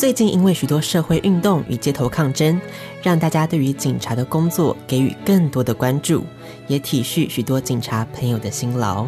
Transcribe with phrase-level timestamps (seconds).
[0.00, 2.58] 最近因为许多社会运动与街头抗争，
[3.02, 6.24] 让大家对于警察的工作给予更多的关注，
[6.68, 9.06] 也体恤许多警察朋友的辛劳。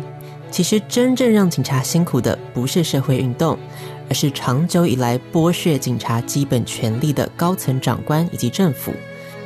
[0.51, 3.59] 其实，真正让警察辛苦的不是社会运动，
[4.11, 8.93] 而是长久以来剥削警察基本权利的高层长官以及政府。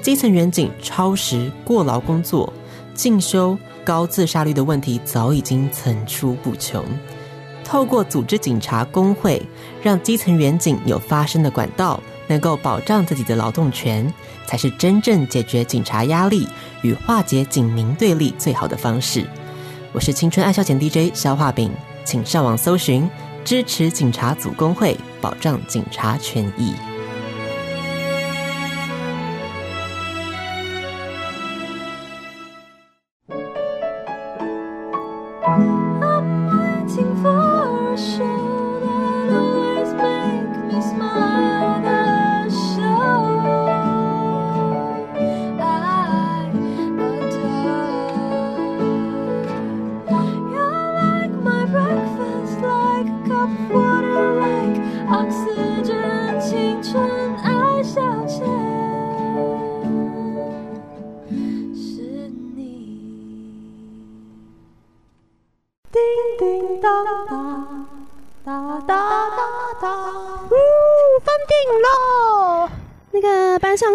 [0.03, 2.53] 基层员警超时过劳工作、
[2.93, 6.85] 进修、高自杀率的问题早已经层出不穷。
[7.67, 9.43] 透过组织警察工会，
[9.83, 14.11] 让基层员警有发声的管道，能够保障自己的劳动权，
[14.47, 16.47] 才是真正解决警察压力
[16.83, 19.27] 与化解警民对立最好的方式。
[19.93, 21.73] 我是青春爱消遣 DJ 消化饼，
[22.05, 23.11] 请上网搜寻
[23.45, 26.73] 支持警察组工会，保障警察权益。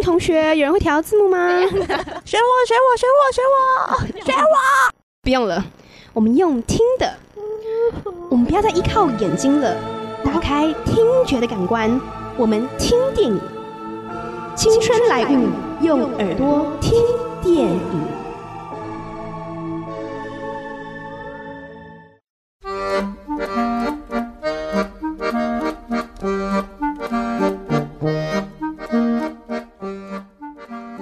[0.02, 1.38] 同学，有人会调字幕吗？
[1.62, 1.76] 选我，
[2.26, 4.44] 选我，选我，选我，选我！
[5.22, 5.64] 不用了，
[6.12, 7.14] 我们用听的。
[8.30, 9.76] 我们不要再依靠眼睛了，
[10.24, 12.00] 打开听觉的感官，
[12.38, 13.40] 我们听电影。
[14.56, 15.50] 青春来误，
[15.82, 17.02] 用耳朵听
[17.42, 18.21] 电影。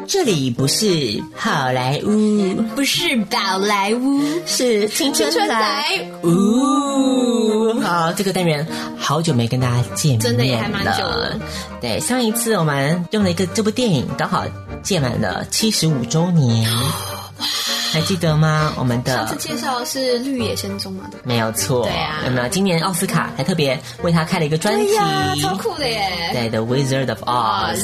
[0.10, 5.86] 这里不是好莱坞，不是宝莱坞，是青春来。
[6.24, 7.80] 呜。
[7.80, 8.66] 好，这个单元
[8.98, 11.40] 好久没跟大家见面了，真的也还蛮久了。
[11.80, 14.46] 对，上一次我们用了一个这部电影，刚好
[14.82, 16.68] 届满了七十五周年，
[17.38, 17.46] 哇，
[17.92, 18.74] 还记得吗？
[18.78, 21.06] 我们的上次介绍是《绿野仙踪》嘛？
[21.12, 21.84] 对，没有错。
[21.84, 26.30] 对啊，那么今年奥斯卡还特别为他开了一个专题，对呀，超酷的耶！
[26.32, 27.84] 对，《The Wizard of Oz》。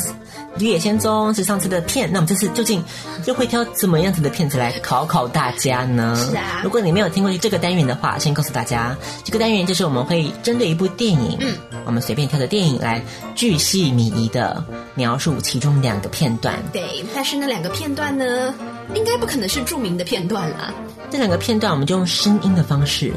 [0.58, 2.82] 绿野仙踪是上次的片，那我们这次究竟
[3.26, 6.16] 又会挑怎么样子的片子来考考大家呢？
[6.16, 13.04] 是啊，如果你没有听过这个单元的话，先告诉大家，这个单元就是我们会针对一部电影，嗯，我们随便挑的电影来
[13.36, 16.56] 巨细靡遗的描述其中两个片段。
[16.72, 18.54] 对，但是那两个片段呢，
[18.94, 20.74] 应该不可能是著名的片段啦。
[21.12, 23.14] 这两个片段，我们就用声音的方式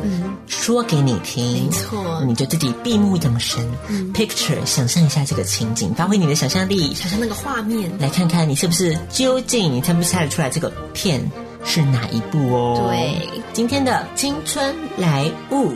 [0.46, 11.20] 说给你听，没错，你就自己闭目养神，嗯，picture 想象一下这个情景，发挥你的想象力，想象那个画面，来看看你是不是究竟你猜不猜得出来这个片
[11.64, 12.88] 是哪一部哦？
[12.88, 15.72] 对，今天的青春来物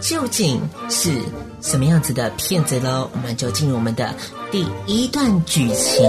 [0.00, 0.60] 究竟
[0.90, 1.16] 是
[1.60, 3.08] 什么样子的片子喽？
[3.14, 4.12] 我们就进入我们的
[4.50, 6.02] 第一段剧情。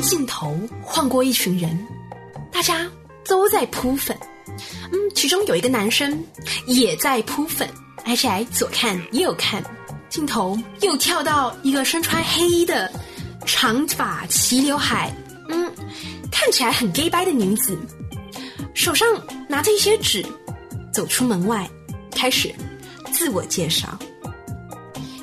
[0.00, 1.86] 镜头晃过一群人，
[2.52, 2.86] 大家
[3.24, 4.16] 都在扑粉。
[4.90, 6.24] 嗯，其中有一个男生
[6.66, 7.68] 也在扑粉，
[8.04, 9.62] 而且还左看右看。
[10.08, 12.90] 镜头又跳到一个身穿黑衣的
[13.44, 15.14] 长发齐刘海，
[15.50, 15.70] 嗯，
[16.32, 17.78] 看起来很 gay 掰的女子，
[18.74, 19.06] 手上
[19.48, 20.24] 拿着一些纸，
[20.92, 21.68] 走出门外，
[22.10, 22.52] 开始
[23.12, 23.98] 自我介绍。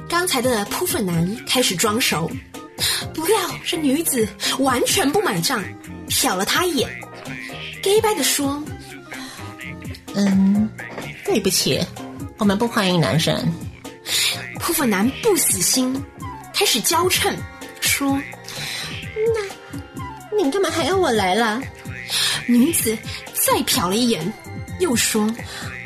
[0.08, 2.30] 刚才的扑粉男开始装熟。
[3.14, 4.28] 不料这女子
[4.60, 5.64] 完全不买账，
[6.10, 6.90] 瞟了他一眼
[7.82, 8.62] ，gay 掰的说
[10.14, 10.70] ：“嗯，
[11.24, 11.80] 对不起，
[12.38, 13.38] 我们不欢迎男生。”
[14.60, 16.04] 泼妇男不死心，
[16.54, 17.34] 开始娇嗔
[17.80, 18.20] 说
[20.34, 21.62] ：“那你干嘛还要我来了？”
[22.48, 22.98] 女子
[23.34, 24.34] 再瞟了一眼，
[24.80, 25.24] 又说：“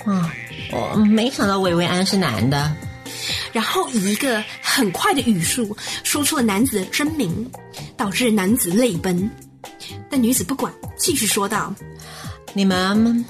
[0.06, 0.33] 啊，
[0.71, 2.75] 我没想到薇薇安是男的。”
[3.51, 7.50] 然后以一个很快的语速说出了男子的真名，
[7.98, 9.30] 导致男子泪奔。
[10.10, 11.74] 但女子不管，继续说道
[12.54, 13.25] ：“你们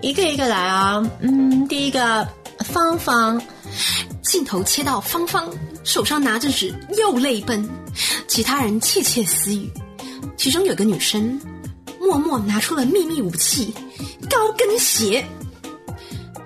[0.00, 1.02] 一个一个来啊！
[1.20, 2.26] 嗯，第一个
[2.64, 3.40] 芳芳。”
[4.22, 5.52] 镜头切到芳芳
[5.82, 7.68] 手上拿着纸又泪奔，
[8.28, 9.68] 其他人窃窃私语。
[10.36, 11.40] 其中有个女生
[12.00, 13.74] 默默拿出了秘密武器——
[14.30, 15.24] 高跟鞋。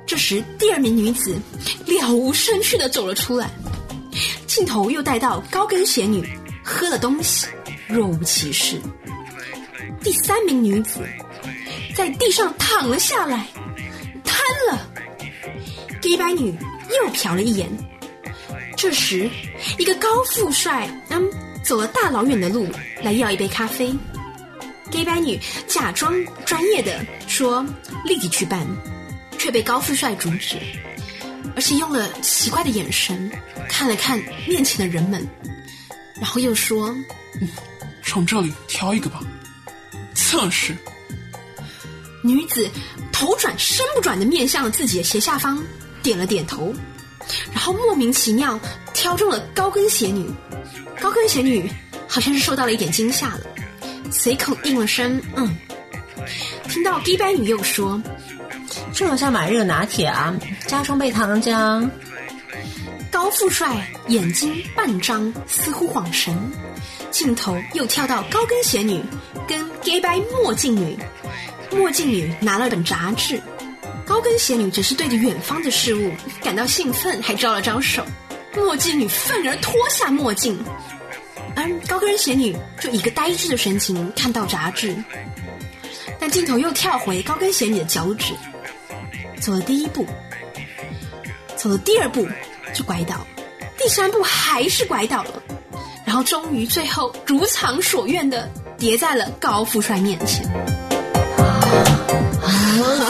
[0.06, 1.38] 这时，第二名女子
[1.86, 3.50] 了无生趣的走了出来，
[4.46, 6.28] 镜头又带到高跟鞋女
[6.62, 7.46] 喝了东西，
[7.88, 8.80] 若无其事。
[10.02, 11.00] 第三名女子
[11.94, 13.46] 在地上躺了下来，
[14.24, 14.36] 瘫
[14.70, 14.86] 了。
[16.02, 16.54] gay 掰女
[16.90, 17.68] 又瞟了一眼，
[18.76, 19.28] 这时，
[19.78, 21.22] 一个高富帅嗯
[21.64, 22.68] 走了大老远的路
[23.02, 23.94] 来要一杯咖啡。
[24.92, 26.14] 黑白女假装
[26.44, 27.66] 专业的说
[28.04, 28.64] 立即去办，
[29.44, 30.56] 却被高富帅阻止，
[31.54, 33.30] 而且用了奇怪的眼神
[33.68, 34.18] 看了看
[34.48, 35.22] 面前的人们，
[36.16, 36.88] 然后又说
[37.42, 37.48] ：“嗯，
[38.02, 39.20] 从这里挑一个吧，
[40.14, 40.74] 测试。”
[42.24, 42.66] 女子
[43.12, 45.62] 头转身不转的面向了自己的斜下方，
[46.02, 46.74] 点了点头，
[47.52, 48.58] 然后莫名其妙
[48.94, 50.26] 挑中了高跟鞋女。
[50.98, 51.70] 高跟鞋女
[52.08, 53.40] 好像是受到了一点惊吓了，
[54.10, 55.54] 随口应了声“嗯”。
[56.66, 58.02] 听到 gay 白女又说
[58.94, 60.34] ：“这好像买热拿铁啊，
[60.66, 61.88] 加双倍糖浆。”
[63.10, 66.36] 高富帅眼睛半张，似乎恍神。
[67.10, 69.00] 镜头又跳到高跟鞋女
[69.46, 70.96] 跟 gay 白墨镜女。
[71.70, 73.40] 墨镜女拿了本杂志，
[74.04, 76.12] 高跟鞋女只是对着远方的事物
[76.42, 78.04] 感到兴奋，还招了招手。
[78.54, 80.56] 墨镜女愤而脱下墨镜，
[81.56, 84.94] 而高跟鞋女就一个呆滞的神情看到杂志。
[86.18, 88.34] 但镜头又跳回高跟鞋女的脚趾，
[89.40, 90.06] 走了第一步，
[91.56, 92.26] 走了第二步
[92.72, 93.16] 就拐倒，
[93.78, 95.42] 第三步还是拐倒了，
[96.04, 98.48] 然后终于最后如偿所愿的
[98.78, 100.44] 跌在了高富帅面前。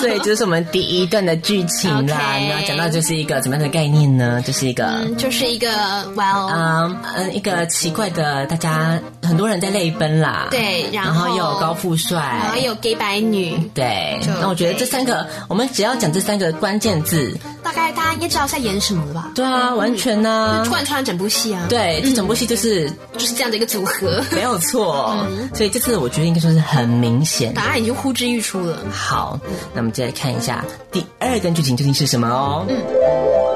[0.01, 2.37] 所以这是我们第一段的剧情啦。
[2.39, 4.43] 那讲到就是一个怎么样的概念呢？
[4.43, 5.69] 就是一个，嗯、就是一个
[6.15, 10.49] ，well，嗯嗯，一个奇怪的，大家很多人在泪奔啦。
[10.51, 13.59] 对，然后，又有高富帅，然后有 gay 白女。
[13.75, 19.31] 对，那我觉得这三个，我们只要讲这三个关键字，大概大家应该知道在演什么了吧？
[19.35, 21.67] 对啊，完全呢、啊，贯穿整部戏啊。
[21.69, 25.17] 对，这整部戏就是、嗯、就是这样的一个组合，没有错。
[25.29, 28.79] 嗯、所以这次我觉得应该说是很明显，答案已经呼之欲出了。
[28.93, 29.39] 好，
[29.73, 32.67] 那我们接来看一下第二段剧情究竟是什么哦。
[32.69, 33.54] 嗯。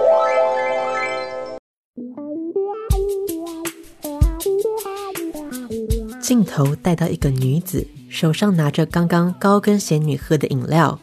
[6.29, 11.01] 镜头带到一个女子手上拿着刚刚高跟鞋女喝的饮料，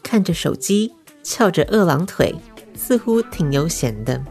[0.00, 0.94] 看着手机，
[1.24, 2.32] 翘着二郎腿，
[2.76, 4.22] 似乎挺悠闲的。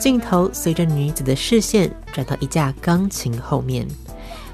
[0.00, 3.86] 镜头随着女子的视线转到一架钢琴后面，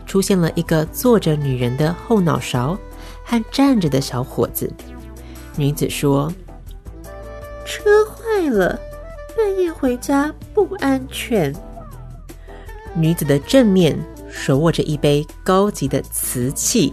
[0.04, 2.78] 出现了一个坐着女人的后脑勺。
[3.24, 4.70] 和站着的小伙子，
[5.56, 6.30] 女子说
[7.64, 8.78] ：“车坏了，
[9.34, 11.50] 半夜回家不安全。”
[12.94, 13.98] 女子的正面
[14.32, 16.92] 手握着一杯高级的瓷器，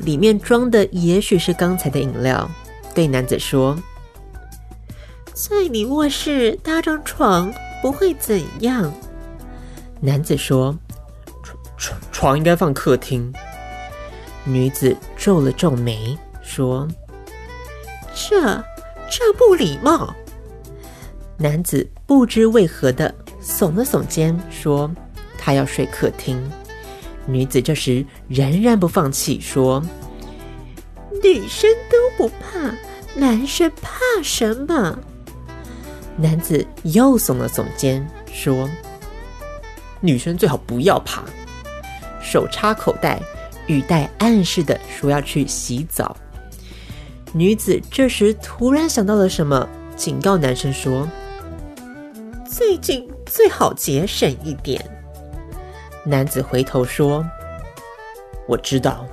[0.00, 2.50] 里面装的也许是刚才的饮料。
[2.94, 3.78] 对男子说
[5.32, 8.92] ：“在你卧室搭张床不会怎样。”
[10.00, 10.76] 男子说
[11.44, 13.32] ：“床床床应该放客厅。”
[14.44, 16.88] 女子皱了皱眉，说
[18.12, 18.40] ：“这
[19.10, 20.12] 这不礼貌。”
[21.36, 24.90] 男子不知为何的耸了耸肩，说
[25.38, 26.42] ：“他要睡客厅。”
[27.30, 29.82] 女子这时仍然不放弃，说
[31.22, 32.74] ：“女生都不怕，
[33.14, 34.98] 男生怕什么？”
[36.18, 38.68] 男子又耸了耸肩，说
[40.00, 41.22] ：“女生最好不要怕。”
[42.20, 43.20] 手插口袋。
[43.66, 46.16] 语带暗示的说要去洗澡，
[47.32, 51.08] 女子这时突然想到了什么，警告男生说
[52.50, 54.84] ：“最近最好节省一点。”
[56.10, 57.24] 男子回头说
[58.48, 59.06] ：“我知道，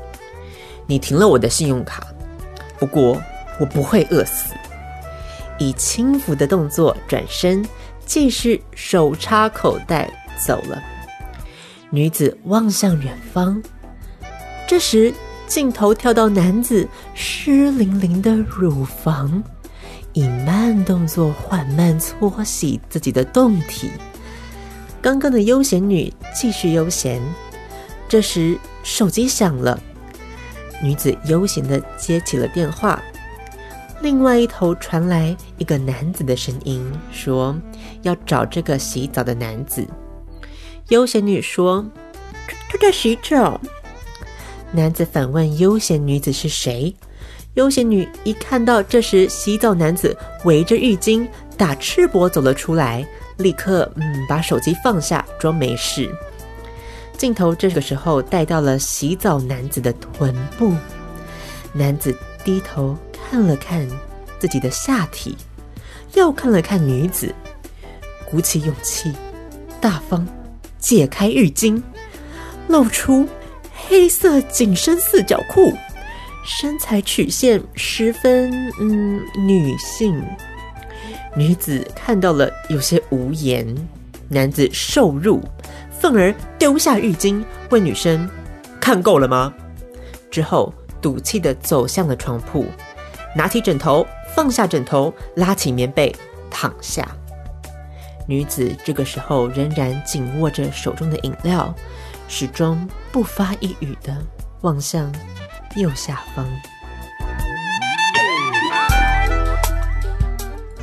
[0.88, 2.08] 你停了我的信用卡，
[2.80, 3.22] 不过
[3.60, 4.56] 我不会饿死。”
[5.60, 7.64] 以轻浮的动作转身，
[8.04, 10.10] 继续手插口袋
[10.44, 10.82] 走了。
[11.92, 13.62] 女子望向远方。
[14.68, 15.14] 这时，
[15.46, 19.42] 镜头跳到男子湿淋淋的乳房，
[20.14, 23.92] 以慢动作缓慢搓洗自己的胴体。
[25.02, 27.22] 刚刚的悠闲女继续悠闲。
[28.10, 29.80] 这时，手机响了，
[30.82, 33.02] 女子悠闲地接起了电话。
[34.02, 37.56] 另外一头传来一个男子的声音，说
[38.04, 39.86] 要找这个洗澡的男子。
[40.90, 41.86] 悠闲女说
[42.70, 43.60] ：“他在洗澡。”
[44.72, 46.96] 男子反问悠闲女子是谁？
[47.56, 51.28] 悠闲女一看到这时洗澡男子围着浴巾
[51.58, 53.06] 打赤膊走了出来，
[53.38, 56.14] 立刻嗯把手机放下装没事。
[57.18, 60.74] 镜头这个时候带到了洗澡男子的臀部，
[61.74, 63.88] 男子低头看了看
[64.40, 65.36] 自己的下体，
[66.14, 67.34] 又看了看女子，
[68.30, 69.14] 鼓起勇气，
[69.82, 70.28] 大方
[70.78, 71.82] 解开浴巾，
[72.68, 73.28] 露出。
[73.90, 75.72] 黑色紧身四角裤，
[76.44, 78.52] 身材曲线十分
[78.82, 80.22] 嗯女性。
[81.38, 83.76] 女子看到了有些无言。
[84.28, 85.40] 男子受辱，
[86.02, 88.28] 愤而丢下浴巾，问女生
[88.82, 89.54] ：“看够了吗？”
[90.30, 92.66] 之后赌气的走向了床铺，
[93.36, 96.14] 拿起枕头，放下枕头，拉起棉被
[96.50, 97.08] 躺下。
[98.28, 101.74] 女子这个时候仍然紧握着手中的饮料，
[102.28, 104.18] 始终不发一语的
[104.62, 105.10] 望向
[105.78, 106.46] 右下方。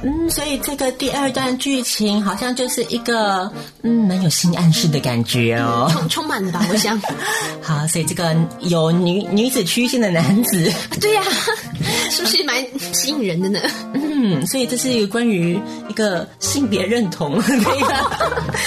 [0.05, 3.51] 嗯，所以这个第二段剧情好像就是一个
[3.83, 6.67] 嗯，蛮有性暗示的感觉哦，充充满了吧？
[6.71, 7.01] 我想。
[7.63, 10.71] 好，所以这个有女女子曲线的男子，
[11.01, 11.33] 对呀、啊，
[12.11, 12.57] 是不是蛮
[12.93, 13.59] 吸引人的呢？
[13.95, 15.59] 嗯，所以这是一个关于
[15.89, 18.11] 一个性别认同， 对呀，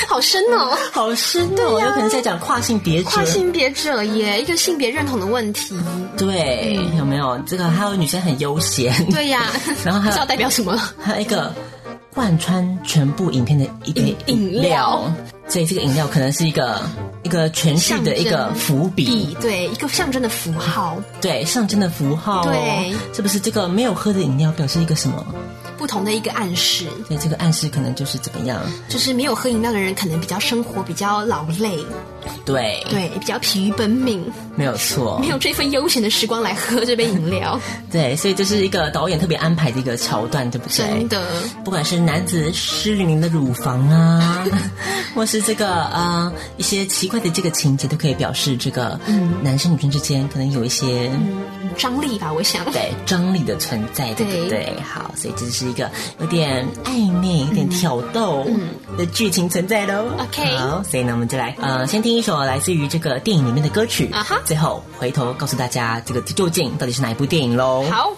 [0.07, 5.75] 好深哦，好深哦，有可能在讲跨性别者，跨性别者耶，一个性别认同的问题。
[6.17, 7.67] 对，有没有这个？
[7.67, 9.51] 还有女生很悠闲，对呀，
[9.85, 10.75] 然后还知道代表什么？
[10.99, 11.53] 还有一个。
[12.17, 15.03] 贯穿全部影片的一杯饮料，
[15.47, 16.81] 所以这个饮料可能是一个
[17.23, 25.25] 一个诠释的一个伏笔，对，一个象征的符号，对，象征的符号，对，是不是这个没有喝的饮料表示一个什么？
[25.77, 28.59] 不同的一个暗示，对这个暗示可能就是怎么样？
[28.89, 31.77] 就是没有喝饮料的人，可能比较生活比较劳累，
[32.43, 32.83] 对。
[32.89, 34.25] 对，比较疲于奔命，
[34.55, 37.59] 没有错，没有这份悠闲的时光来喝这杯饮料，
[37.91, 40.77] 对，所以这是一个导演特别安排的一个桥段，对不对？
[40.77, 41.27] 真的，
[41.63, 44.43] 不管是男子湿淋淋的乳房啊，
[45.13, 51.11] 或是这个呃一些奇怪的这个情节，都可以表示这个嗯男生女生之间可能有一些。
[51.77, 52.65] 张力吧，我想。
[52.71, 54.73] 对，张力的存在，对不对？
[54.81, 55.89] 好，所以这是一个
[56.19, 58.47] 有点暧昧、有点挑逗
[58.97, 60.03] 的剧情存在的。
[60.17, 67.85] OK，好，所以呢，我们就来呃，先听一首来自于这个电影里面的歌曲啊哈，最后回头告诉大家这个究竟到底是哪一部电影喽。
[67.91, 68.11] 好。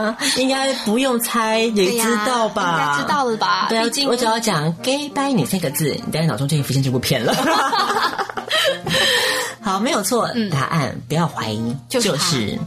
[0.00, 0.16] 吗？
[0.36, 2.70] 应该不用猜也知道吧？
[2.70, 3.66] 应该知道了吧？
[3.68, 7.34] 对啊，我只要讲 “gay by 你”三个字，你在脑中就会浮现这部片了。
[9.62, 12.08] 好，没有错，嗯、答案不要怀疑，就是《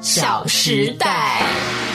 [0.00, 1.42] 小时代》。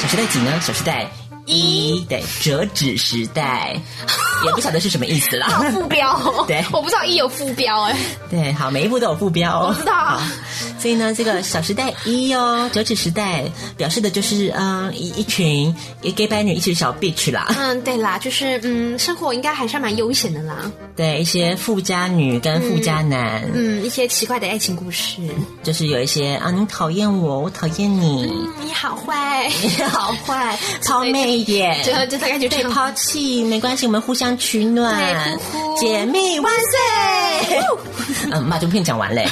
[0.01, 0.59] 小时代几呢？
[0.61, 1.07] 小时代。
[1.47, 3.75] 一对折纸时代，
[4.43, 5.48] 也不晓得是什么意思啦。
[5.71, 7.95] 副标、哦， 对，我不知道一有副标哎。
[8.29, 9.67] 对，好，每一部都有副标哦。
[9.69, 10.19] 我知道。
[10.79, 13.43] 所以呢，这个小时代一哦，折纸时代
[13.77, 17.53] 表示的就是嗯一一群一 gay 白女，一群小 bitch 啦。
[17.55, 20.71] 嗯，对啦，就是嗯，生活应该还是蛮悠闲的啦。
[20.95, 25.17] 对，一些富家女跟富家男，嗯，嗯，一些奇怪的爱情故事，
[25.62, 35.39] 就是有一些啊，你讨厌我，我讨厌你，嗯，你好坏，你 好坏，超媚眼，就就大概就被抛弃，没关系，我们互相取暖，
[35.80, 37.60] 姐妹万岁。
[38.32, 39.28] 嗯，把这部片讲完嘞。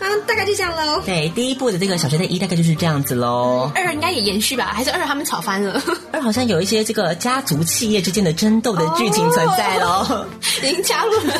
[0.00, 1.00] 嗯， 大概就这样喽。
[1.04, 3.70] 对，第一部的这个小学的一大概就是这样子喽。
[3.74, 4.72] 嗯、二应该也延续吧？
[4.74, 5.80] 还是二他们吵翻了？
[6.12, 10.26] 二好像有一些这个家族企业之间的争斗的剧情存在喽、哦。
[10.62, 11.34] 已经加入了，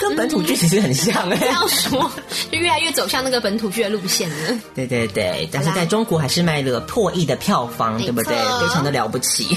[0.00, 1.36] 跟本土剧其实很像哎。
[1.38, 2.10] 这样说，
[2.50, 4.58] 就越来越走向那个本土剧的路线了。
[4.74, 8.36] 对对对，但是在中国还是卖了破亿的票房，对不对？
[8.36, 9.56] 非常的了不起。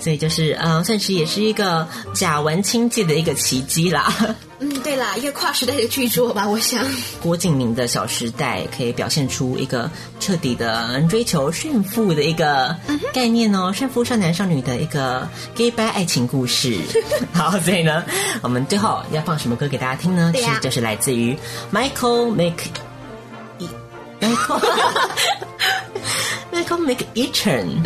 [0.00, 4.12] 所以就是呃，算是也是一个假文青界的一个奇迹啦。
[4.60, 6.84] 嗯，对啦，一个跨时代的巨作吧，我想。
[7.20, 9.90] 郭敬明的《小时代》可以表现出一个
[10.20, 12.74] 彻底的追求炫富的一个
[13.12, 16.78] 概念哦，炫富少男少女的一个 gay bye 爱情故事。
[17.34, 18.04] 好，所以呢，
[18.42, 20.32] 我们最后要放什么歌给大家听呢？
[20.34, 21.36] 其实就是来自于
[21.72, 22.54] Michael Mc
[24.20, 24.62] Michael
[26.52, 27.82] Michael McEachern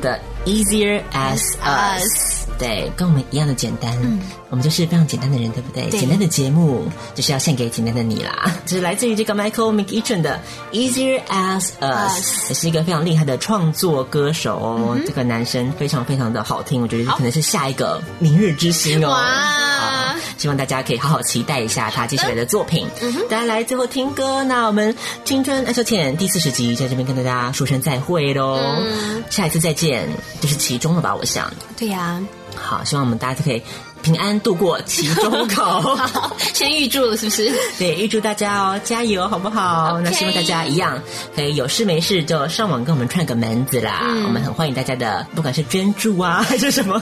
[0.00, 2.44] 的 Easier as Us。
[2.58, 3.96] 对，跟我们一样的简单。
[4.02, 5.88] 嗯，我们就是非常简单的人，对不对？
[5.90, 6.84] 对，简单的节目
[7.14, 8.52] 就是要献给简单的你啦。
[8.66, 10.40] 这是来自于这个 Michael McEachern 的
[10.72, 14.96] Easier as Us，也是一个非常厉害的创作歌手哦。
[14.96, 19.10] 嗯、这个男生非常非常的好听，我觉得可能是下一个明日之星哦。
[19.10, 20.16] 哇！
[20.36, 22.86] 希望大家可以好好期待一下他接下来的作品。
[23.02, 28.58] 嗯哼，大家来最后听歌，那我们青春爱消遣第四十集在这边跟大家说声再会喽。
[28.58, 30.08] 嗯，下一次再见
[30.40, 31.14] 就是其中了吧？
[31.14, 31.52] 我想。
[31.76, 32.22] 对呀、啊。
[32.56, 33.62] 好，希望我们大家都可以
[34.02, 35.96] 平安度过期中考。
[36.52, 37.52] 先预祝了，是不是？
[37.78, 40.00] 对，预祝大家哦，加油，好不好？Okay.
[40.02, 41.00] 那希望大家一样
[41.34, 44.00] 可以有事没事就上网跟我们串个门子啦。
[44.04, 47.00] 嗯、我们很欢迎大家的，不管是捐助啊 还是什么，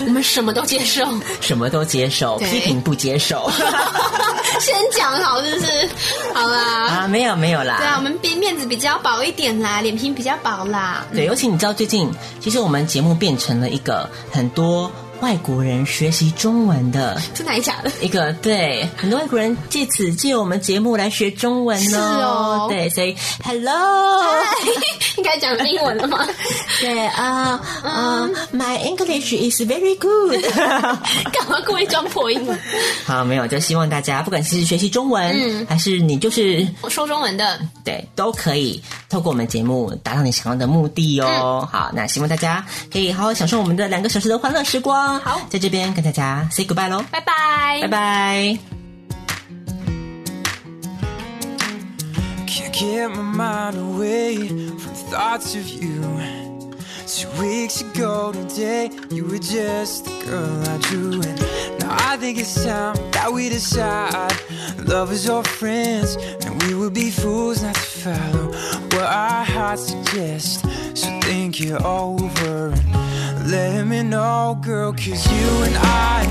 [0.00, 1.06] 我们什么都接受，
[1.40, 3.50] 什么都接受，批评不接受。
[4.60, 5.88] 先讲好，是不是？
[6.32, 7.76] 好啦，啊，没有没有啦。
[7.78, 11.04] 对啊，我们边面子比较薄一点啦，脸皮比较薄啦。
[11.12, 14.90] 对，尤其你知道最近，其实我们节目变成了一个很多。
[15.20, 17.90] 外国人学习中文的，真的假的？
[18.02, 22.02] 一个对，很多外国人借此借我们节目来学中文呢、哦。
[22.02, 23.72] 是哦，对，所以 Hello，
[25.16, 26.26] 应该讲英文了吗？
[26.80, 30.44] 对啊，嗯、uh, uh,，My English is very good。
[31.32, 32.58] 干嘛故意装破音了？
[33.06, 41.60] 好，没有，就希望大家不管是学习中文，嗯，还是你就是说中文的，对，都可以透过我们节目达到你想要的目的哦。
[41.62, 45.03] 嗯、好，那希望大家可以好好享受我们的两个小时的欢乐时光。
[45.19, 48.59] 好，在这边跟大家 say goodbye 喽，拜拜，拜拜。
[73.46, 76.24] Let me know, girl, cause you and I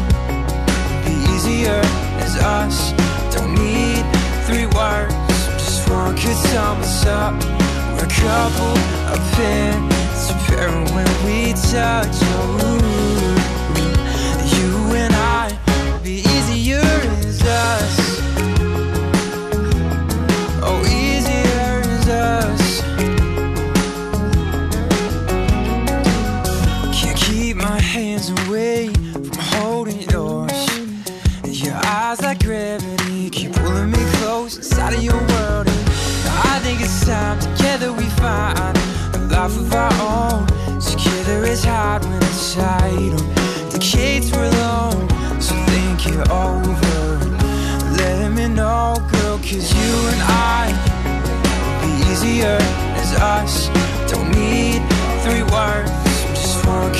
[1.06, 1.80] be easier
[2.18, 2.92] as us.
[3.36, 4.04] Don't need
[4.48, 5.14] three words,
[5.62, 7.36] just one could sum us up.
[7.94, 8.76] We're a couple
[9.14, 12.18] of pins, apparent when we touch.
[12.34, 12.58] Oh,
[14.58, 18.03] you and I be easier as us.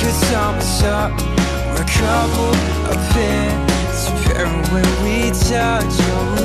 [0.04, 1.12] could sum us up
[1.72, 2.54] We're a couple
[2.90, 4.00] of pins.
[4.24, 5.98] Pairing when we touch.
[6.08, 6.43] your